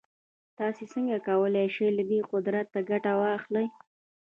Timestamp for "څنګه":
0.93-1.17